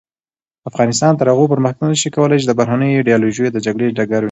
افغانستان 0.69 1.13
تر 1.19 1.27
هغو 1.33 1.45
پرمختګ 1.53 1.85
نشي 1.93 2.09
کولای 2.15 2.39
چې 2.41 2.47
د 2.49 2.53
بهرنیو 2.59 2.97
ایډیالوژیو 2.99 3.53
د 3.53 3.57
جګړې 3.65 3.87
ډګر 3.97 4.13
وي. 4.19 4.19